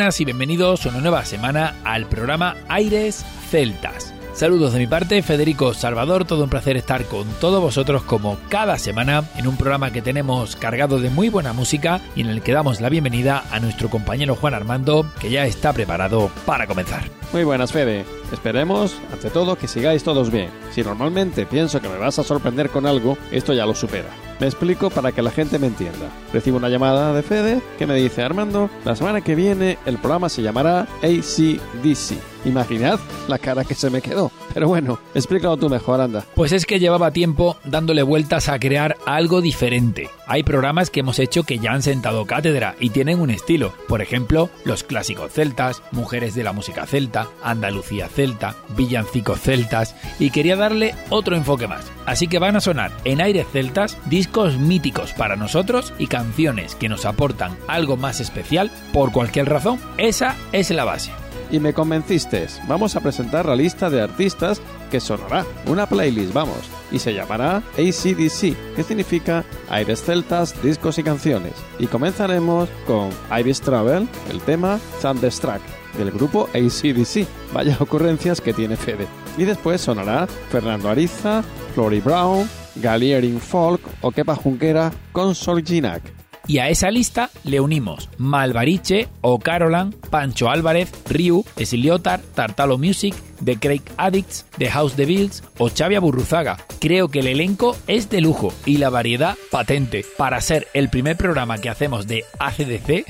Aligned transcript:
Buenas 0.00 0.18
y 0.18 0.24
bienvenidos 0.24 0.86
una 0.86 0.98
nueva 1.02 1.26
semana 1.26 1.74
al 1.84 2.06
programa 2.06 2.56
Aires 2.68 3.22
Celtas. 3.50 4.14
Saludos 4.32 4.72
de 4.72 4.78
mi 4.78 4.86
parte, 4.86 5.22
Federico 5.22 5.74
Salvador, 5.74 6.24
todo 6.24 6.44
un 6.44 6.48
placer 6.48 6.78
estar 6.78 7.04
con 7.04 7.28
todos 7.38 7.60
vosotros 7.60 8.02
como 8.04 8.38
cada 8.48 8.78
semana 8.78 9.24
en 9.36 9.46
un 9.46 9.58
programa 9.58 9.92
que 9.92 10.00
tenemos 10.00 10.56
cargado 10.56 11.00
de 11.00 11.10
muy 11.10 11.28
buena 11.28 11.52
música 11.52 12.00
y 12.16 12.22
en 12.22 12.28
el 12.28 12.40
que 12.40 12.54
damos 12.54 12.80
la 12.80 12.88
bienvenida 12.88 13.44
a 13.50 13.60
nuestro 13.60 13.90
compañero 13.90 14.36
Juan 14.36 14.54
Armando, 14.54 15.04
que 15.20 15.30
ya 15.30 15.44
está 15.44 15.74
preparado 15.74 16.30
para 16.46 16.66
comenzar. 16.66 17.04
Muy 17.34 17.44
buenas, 17.44 17.70
Fede. 17.70 18.06
Esperemos, 18.32 18.96
ante 19.12 19.28
todo, 19.28 19.58
que 19.58 19.68
sigáis 19.68 20.02
todos 20.02 20.30
bien. 20.30 20.48
Si 20.70 20.80
normalmente 20.82 21.44
pienso 21.44 21.82
que 21.82 21.90
me 21.90 21.98
vas 21.98 22.18
a 22.18 22.24
sorprender 22.24 22.70
con 22.70 22.86
algo, 22.86 23.18
esto 23.32 23.52
ya 23.52 23.66
lo 23.66 23.74
supera. 23.74 24.29
Me 24.40 24.46
explico 24.46 24.88
para 24.88 25.12
que 25.12 25.20
la 25.20 25.30
gente 25.30 25.58
me 25.58 25.66
entienda. 25.66 26.08
Recibo 26.32 26.56
una 26.56 26.70
llamada 26.70 27.12
de 27.12 27.22
Fede 27.22 27.60
que 27.78 27.86
me 27.86 27.94
dice, 27.94 28.22
Armando, 28.22 28.70
la 28.86 28.96
semana 28.96 29.20
que 29.20 29.34
viene 29.34 29.76
el 29.84 29.98
programa 29.98 30.30
se 30.30 30.40
llamará 30.40 30.88
ACDC. 31.02 32.16
Imaginad 32.46 32.98
la 33.28 33.38
cara 33.38 33.64
que 33.64 33.74
se 33.74 33.90
me 33.90 34.00
quedó. 34.00 34.32
Pero 34.52 34.68
bueno, 34.68 34.98
explícalo 35.14 35.56
tú 35.56 35.68
mejor, 35.68 36.00
anda. 36.00 36.24
Pues 36.34 36.52
es 36.52 36.66
que 36.66 36.78
llevaba 36.78 37.12
tiempo 37.12 37.56
dándole 37.64 38.02
vueltas 38.02 38.48
a 38.48 38.58
crear 38.58 38.96
algo 39.06 39.40
diferente. 39.40 40.10
Hay 40.26 40.42
programas 40.42 40.90
que 40.90 41.00
hemos 41.00 41.18
hecho 41.18 41.42
que 41.42 41.58
ya 41.58 41.72
han 41.72 41.82
sentado 41.82 42.24
cátedra 42.24 42.76
y 42.78 42.90
tienen 42.90 43.20
un 43.20 43.30
estilo. 43.30 43.72
Por 43.88 44.02
ejemplo, 44.02 44.50
los 44.64 44.84
clásicos 44.84 45.32
celtas, 45.32 45.82
mujeres 45.92 46.34
de 46.34 46.44
la 46.44 46.52
música 46.52 46.86
celta, 46.86 47.28
Andalucía 47.42 48.08
celta, 48.08 48.56
villancicos 48.76 49.40
celtas, 49.40 49.96
y 50.18 50.30
quería 50.30 50.56
darle 50.56 50.94
otro 51.08 51.36
enfoque 51.36 51.66
más. 51.66 51.90
Así 52.06 52.28
que 52.28 52.38
van 52.38 52.56
a 52.56 52.60
sonar 52.60 52.92
en 53.04 53.20
aires 53.20 53.46
celtas 53.52 53.96
discos 54.06 54.56
míticos 54.56 55.12
para 55.12 55.36
nosotros 55.36 55.92
y 55.98 56.06
canciones 56.06 56.74
que 56.74 56.88
nos 56.88 57.04
aportan 57.04 57.56
algo 57.66 57.96
más 57.96 58.20
especial 58.20 58.70
por 58.92 59.12
cualquier 59.12 59.48
razón. 59.48 59.80
Esa 59.96 60.36
es 60.52 60.70
la 60.70 60.84
base 60.84 61.12
y 61.50 61.60
me 61.60 61.72
convenciste. 61.72 62.46
Vamos 62.68 62.96
a 62.96 63.00
presentar 63.00 63.46
la 63.46 63.56
lista 63.56 63.90
de 63.90 64.00
artistas 64.00 64.60
que 64.90 65.00
sonará. 65.00 65.44
Una 65.66 65.86
playlist, 65.86 66.32
vamos. 66.32 66.58
Y 66.90 66.98
se 66.98 67.14
llamará 67.14 67.62
ACDC, 67.78 68.74
que 68.74 68.82
significa 68.82 69.44
Aires 69.68 70.02
Celtas, 70.02 70.60
Discos 70.62 70.98
y 70.98 71.02
Canciones. 71.02 71.52
Y 71.78 71.86
comenzaremos 71.86 72.68
con 72.86 73.10
Iris 73.38 73.60
Travel, 73.60 74.08
el 74.30 74.40
tema 74.40 74.78
Thunderstruck, 75.00 75.60
del 75.96 76.10
grupo 76.10 76.48
ACDC. 76.54 77.26
Vaya 77.52 77.76
ocurrencias 77.80 78.40
que 78.40 78.52
tiene 78.52 78.76
Fede. 78.76 79.06
Y 79.36 79.44
después 79.44 79.80
sonará 79.80 80.26
Fernando 80.50 80.88
Ariza, 80.88 81.42
Flory 81.74 82.00
Brown, 82.00 82.48
Galierin 82.76 83.40
Folk 83.40 83.80
o 84.00 84.10
Kepa 84.10 84.34
Junquera 84.34 84.92
con 85.12 85.34
Solginak. 85.34 86.19
Y 86.50 86.58
a 86.58 86.68
esa 86.68 86.90
lista 86.90 87.30
le 87.44 87.60
unimos 87.60 88.08
Malvariche, 88.18 89.06
Carolan, 89.40 89.92
Pancho 89.92 90.50
Álvarez, 90.50 90.90
Ryu, 91.08 91.44
Esiliotar, 91.54 92.18
Tartalo 92.34 92.76
Music, 92.76 93.14
The 93.44 93.58
Craig 93.58 93.82
Addicts, 93.96 94.46
The 94.58 94.70
House 94.70 94.96
de 94.96 95.06
Bills 95.06 95.42
o 95.58 95.68
Xavi 95.68 95.98
Burruzaga. 95.98 96.58
Creo 96.80 97.08
que 97.08 97.20
el 97.20 97.26
elenco 97.26 97.76
es 97.86 98.10
de 98.10 98.20
lujo 98.20 98.52
y 98.64 98.78
la 98.78 98.90
variedad 98.90 99.36
patente. 99.50 100.04
Para 100.16 100.40
ser 100.40 100.68
el 100.74 100.90
primer 100.90 101.16
programa 101.16 101.58
que 101.58 101.68
hacemos 101.68 102.06
de 102.06 102.24
ACDC, 102.38 103.04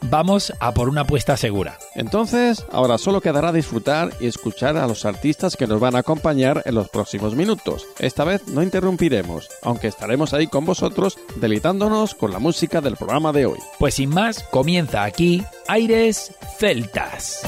vamos 0.02 0.52
a 0.60 0.72
por 0.72 0.88
una 0.88 1.02
apuesta 1.02 1.36
segura. 1.36 1.78
Entonces, 1.94 2.64
ahora 2.70 2.98
solo 2.98 3.20
quedará 3.20 3.52
disfrutar 3.52 4.12
y 4.20 4.26
escuchar 4.26 4.76
a 4.76 4.86
los 4.86 5.04
artistas 5.04 5.56
que 5.56 5.66
nos 5.66 5.80
van 5.80 5.96
a 5.96 6.00
acompañar 6.00 6.62
en 6.64 6.74
los 6.74 6.88
próximos 6.88 7.34
minutos. 7.34 7.86
Esta 7.98 8.24
vez 8.24 8.46
no 8.48 8.62
interrumpiremos, 8.62 9.48
aunque 9.62 9.88
estaremos 9.88 10.34
ahí 10.34 10.46
con 10.46 10.64
vosotros 10.64 11.18
deleitándonos 11.36 12.14
con 12.14 12.32
la 12.32 12.38
música 12.38 12.80
del 12.80 12.96
programa 12.96 13.32
de 13.32 13.46
hoy. 13.46 13.58
Pues 13.78 13.94
sin 13.94 14.10
más, 14.10 14.42
comienza 14.44 15.04
aquí 15.04 15.42
Aires 15.68 16.32
Celtas. 16.58 17.42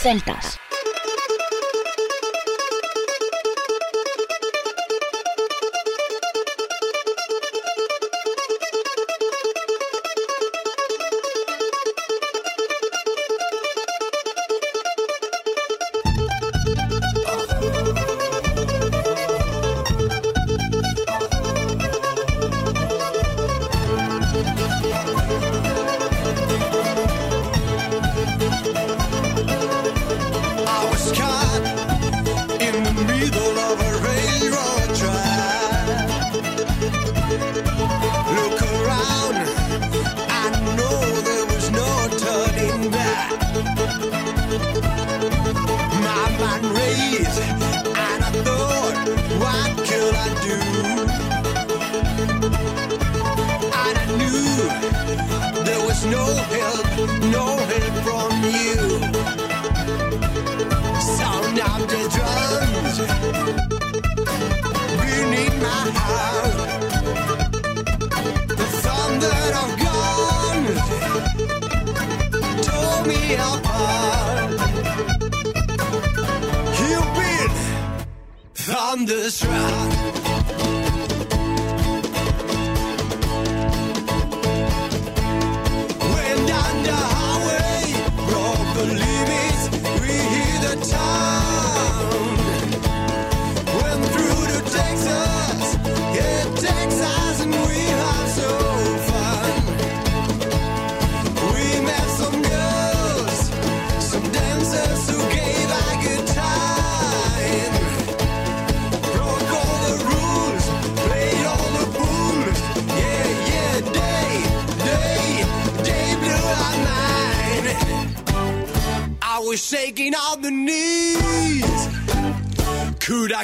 Celtas. 0.00 0.69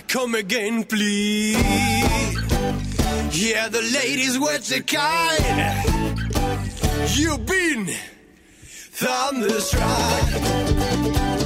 come 0.09 0.35
again, 0.35 0.83
please. 0.85 1.57
Yeah, 3.33 3.69
the 3.69 3.83
ladies 3.93 4.39
were 4.39 4.59
the 4.59 4.83
kind. 4.87 5.45
You've 7.15 7.47
been 7.47 7.95
thunderstruck. 8.93 11.46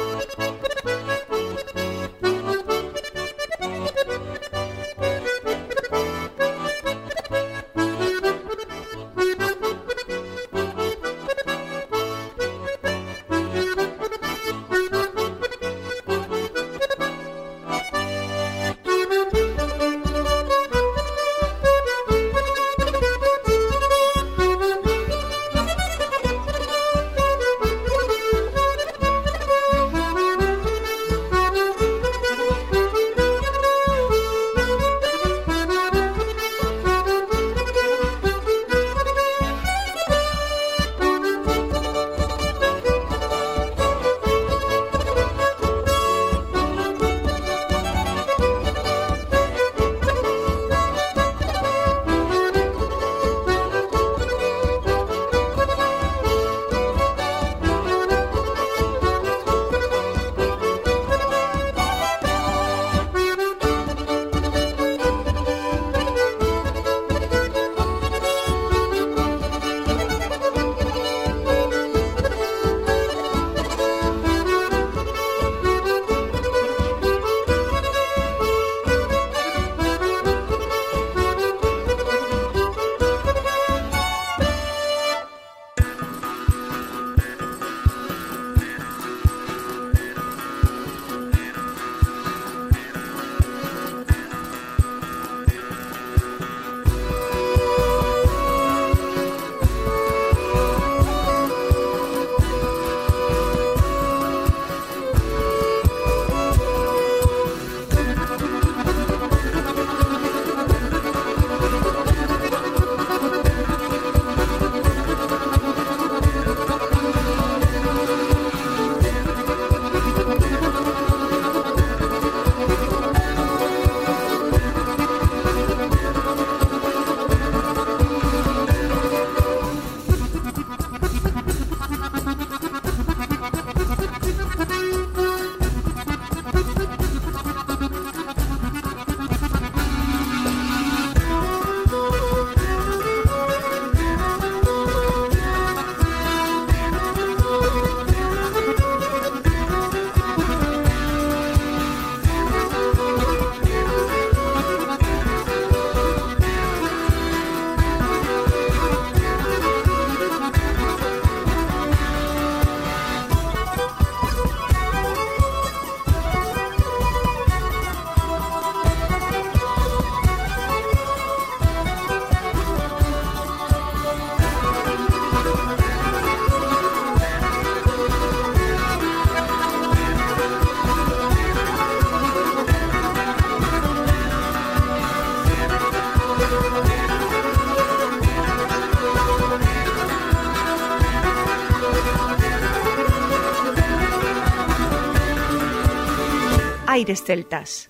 Aires 197.01 197.23
Celtas. 197.23 197.89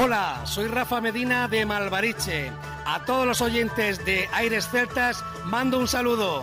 Hola, 0.00 0.40
soy 0.46 0.66
Rafa 0.66 1.02
Medina 1.02 1.46
de 1.46 1.66
Malvariche. 1.66 2.50
A 2.86 3.04
todos 3.04 3.26
los 3.26 3.42
oyentes 3.42 4.02
de 4.06 4.26
Aires 4.32 4.66
Celtas 4.70 5.22
mando 5.44 5.78
un 5.78 5.86
saludo. 5.86 6.42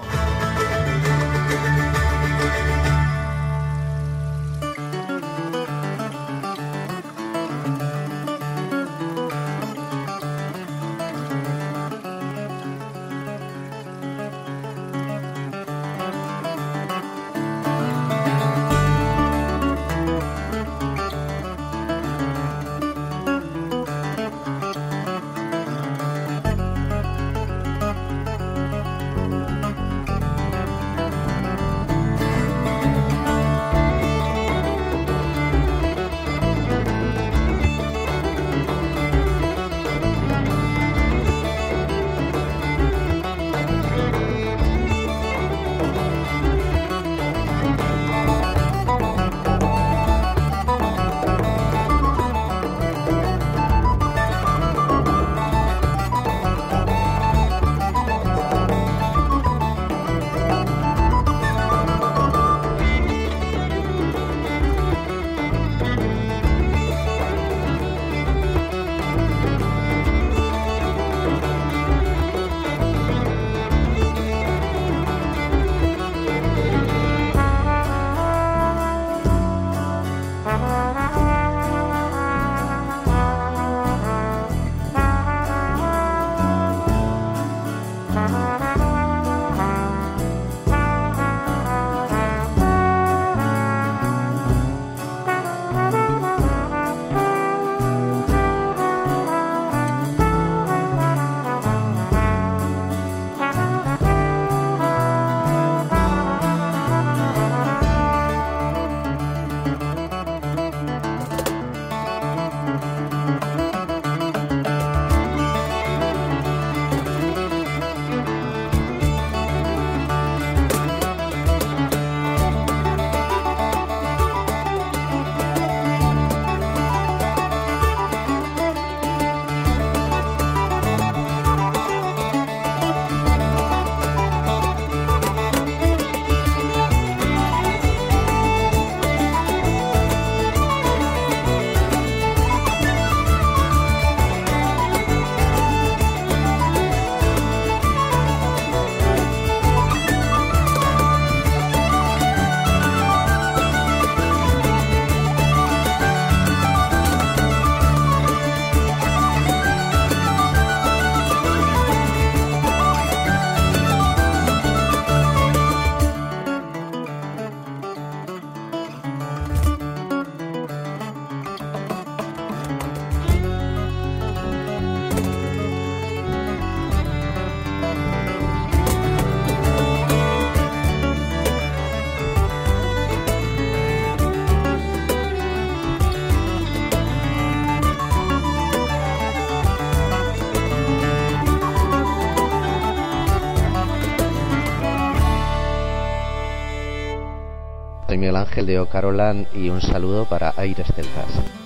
Ángel 198.44 198.66
de 198.66 198.80
Ocarolan 198.80 199.48
y 199.54 199.70
un 199.70 199.80
saludo 199.82 200.26
para 200.26 200.54
Aires 200.58 200.88
Celtas. 200.94 201.63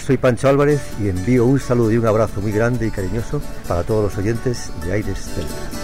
Soy 0.00 0.16
Pancho 0.16 0.48
Álvarez 0.48 0.80
y 1.00 1.08
envío 1.08 1.44
un 1.44 1.60
saludo 1.60 1.92
y 1.92 1.96
un 1.96 2.06
abrazo 2.06 2.40
muy 2.40 2.52
grande 2.52 2.86
y 2.86 2.90
cariñoso 2.90 3.40
para 3.68 3.82
todos 3.82 4.04
los 4.04 4.18
oyentes 4.18 4.72
de 4.84 4.92
Aires 4.92 5.18
Celtas. 5.18 5.83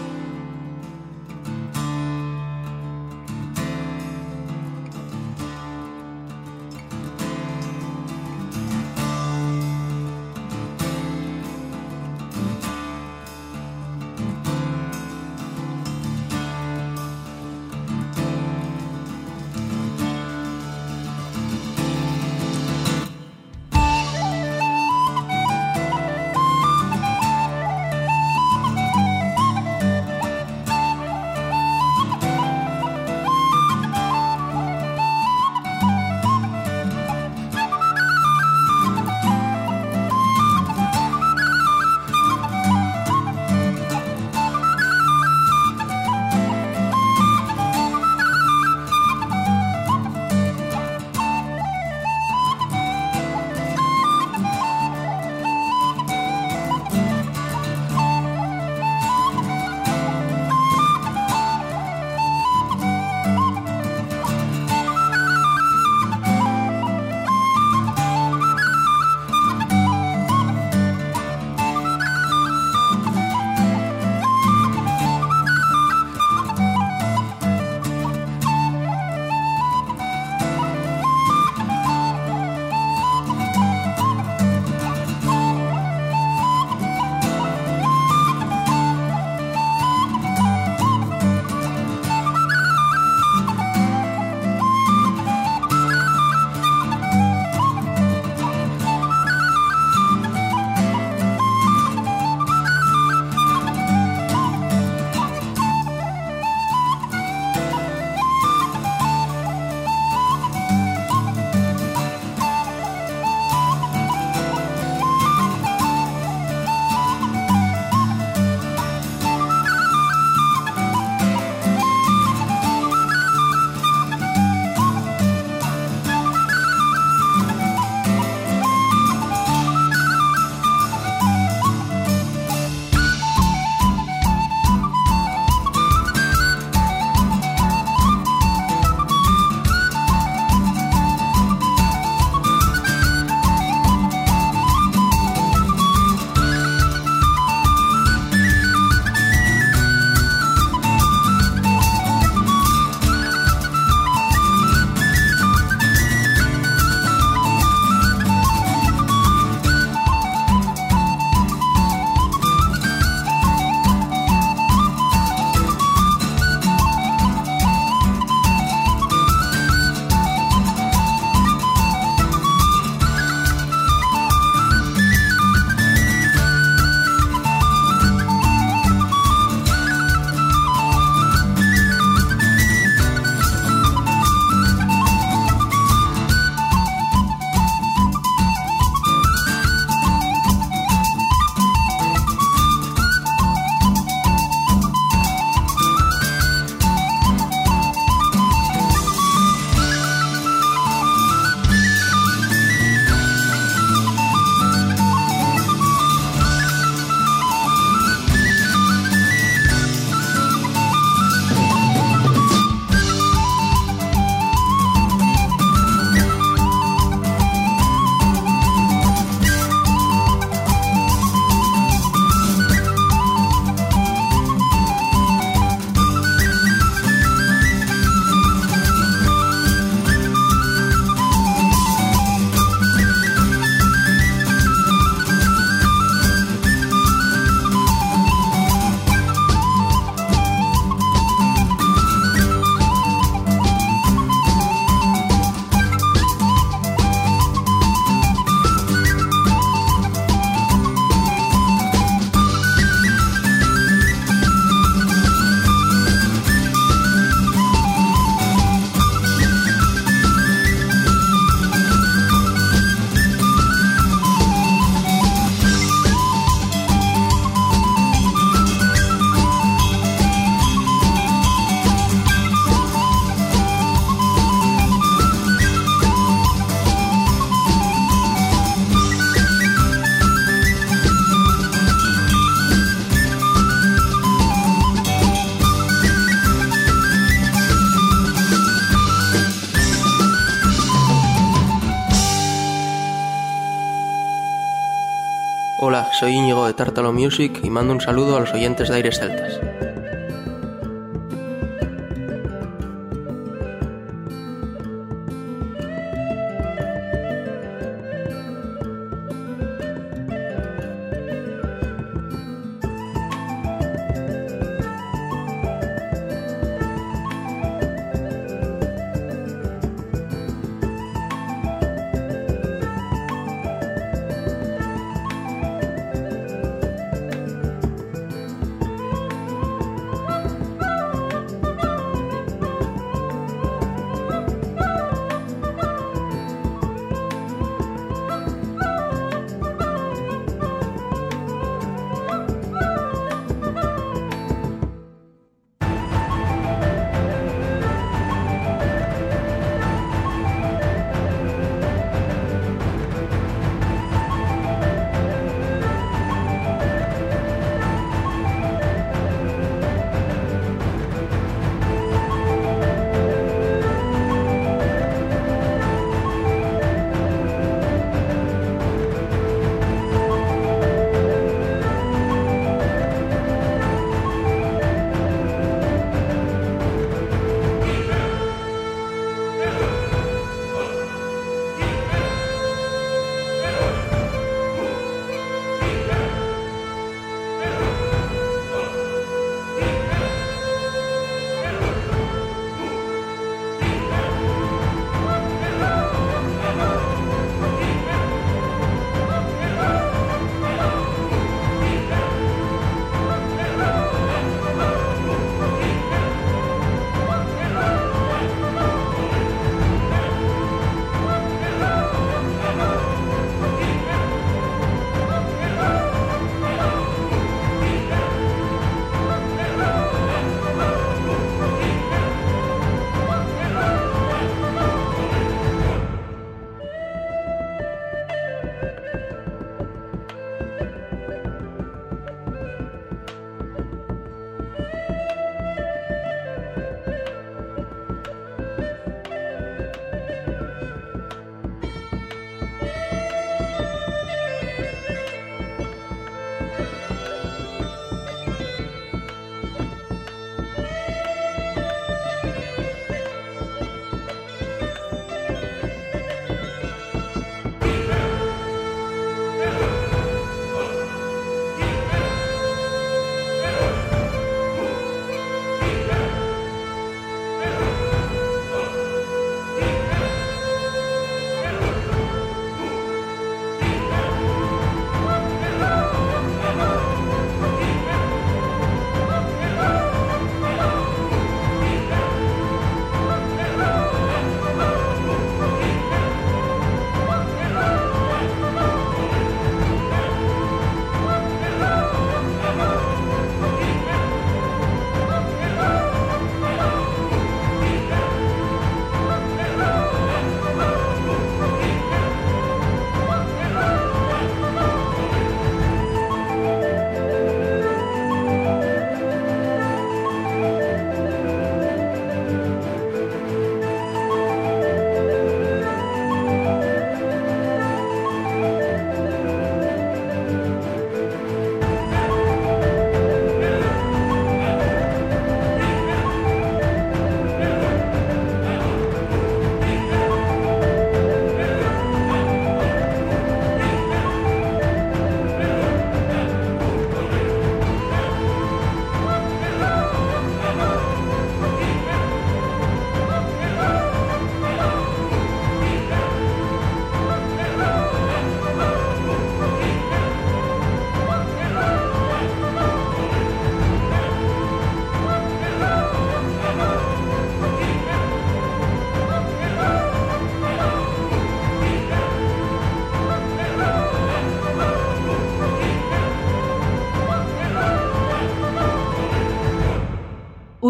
De 296.51 296.73
Tártalo 296.73 297.13
Music 297.13 297.61
y 297.63 297.69
mando 297.69 297.93
un 297.93 298.01
saludo 298.01 298.35
a 298.35 298.41
los 298.41 298.53
oyentes 298.53 298.89
de 298.89 298.95
Aires 298.95 299.19
Celtas. 299.19 299.70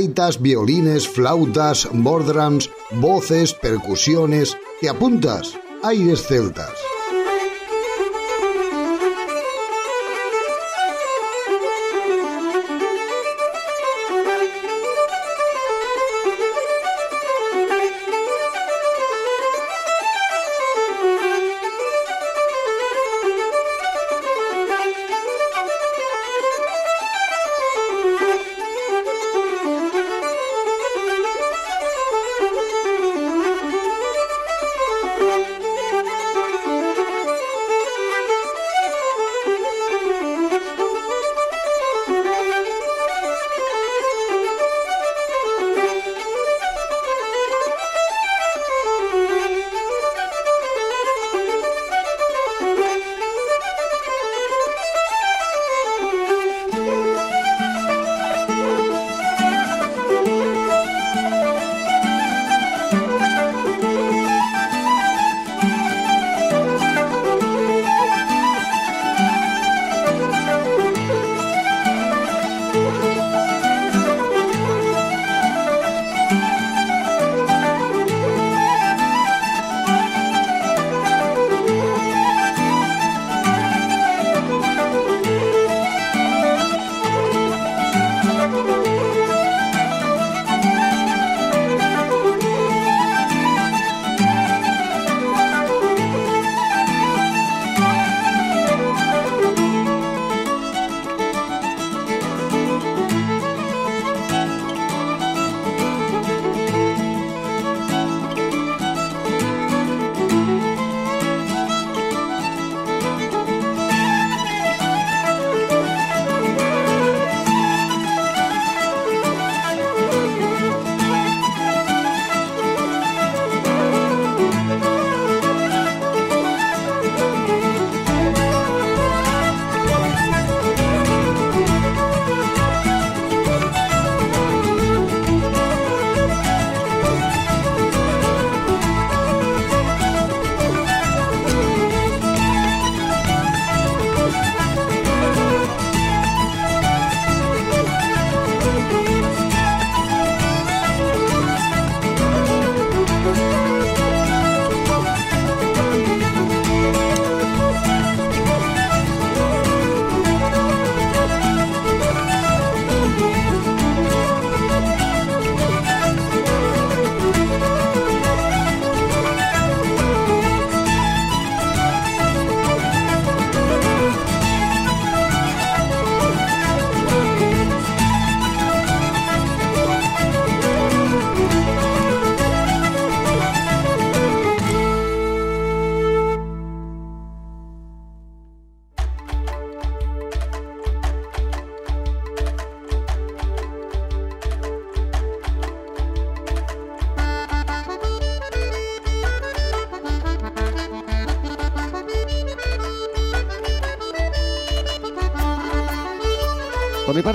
Gaitas, 0.00 0.40
violines, 0.40 1.06
flautas, 1.06 1.86
bordrams, 1.92 2.70
voces, 2.90 3.52
percusiones. 3.52 4.56
¿Te 4.80 4.88
apuntas? 4.88 5.54
Aires 5.82 6.26
celtas. 6.26 6.89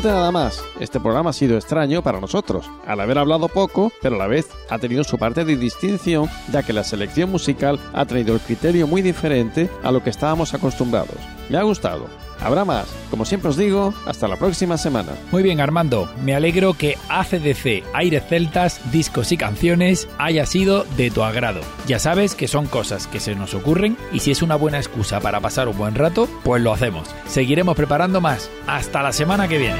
Nada 0.05 0.31
más, 0.31 0.63
este 0.79 0.99
programa 0.99 1.31
ha 1.31 1.33
sido 1.33 1.55
extraño 1.55 2.03
para 2.03 2.21
nosotros, 2.21 2.69
al 2.85 2.99
haber 2.99 3.17
hablado 3.17 3.47
poco, 3.47 3.91
pero 4.03 4.17
a 4.17 4.19
la 4.19 4.27
vez 4.27 4.47
ha 4.69 4.77
tenido 4.77 5.03
su 5.03 5.17
parte 5.17 5.45
de 5.45 5.57
distinción, 5.57 6.29
ya 6.51 6.61
que 6.61 6.73
la 6.73 6.83
selección 6.83 7.31
musical 7.31 7.79
ha 7.91 8.05
traído 8.05 8.35
el 8.35 8.39
criterio 8.39 8.85
muy 8.85 9.01
diferente 9.01 9.67
a 9.81 9.91
lo 9.91 10.03
que 10.03 10.11
estábamos 10.11 10.53
acostumbrados. 10.53 11.17
Me 11.49 11.57
ha 11.57 11.63
gustado. 11.63 12.05
Habrá 12.41 12.65
más. 12.65 12.87
Como 13.09 13.25
siempre 13.25 13.49
os 13.49 13.57
digo, 13.57 13.93
hasta 14.05 14.27
la 14.27 14.37
próxima 14.37 14.77
semana. 14.77 15.11
Muy 15.31 15.43
bien, 15.43 15.61
Armando. 15.61 16.09
Me 16.23 16.35
alegro 16.35 16.73
que 16.73 16.97
ACDC, 17.09 17.83
Aires 17.93 18.23
Celtas, 18.27 18.79
discos 18.91 19.31
y 19.31 19.37
canciones 19.37 20.07
haya 20.17 20.45
sido 20.45 20.85
de 20.97 21.11
tu 21.11 21.23
agrado. 21.23 21.61
Ya 21.87 21.99
sabes 21.99 22.35
que 22.35 22.47
son 22.47 22.67
cosas 22.67 23.07
que 23.07 23.19
se 23.19 23.35
nos 23.35 23.53
ocurren 23.53 23.97
y 24.11 24.19
si 24.19 24.31
es 24.31 24.41
una 24.41 24.55
buena 24.55 24.77
excusa 24.77 25.19
para 25.19 25.39
pasar 25.39 25.67
un 25.67 25.77
buen 25.77 25.95
rato, 25.95 26.27
pues 26.43 26.61
lo 26.61 26.73
hacemos. 26.73 27.07
Seguiremos 27.27 27.75
preparando 27.75 28.21
más. 28.21 28.49
Hasta 28.67 29.01
la 29.01 29.11
semana 29.11 29.47
que 29.47 29.57
viene. 29.57 29.79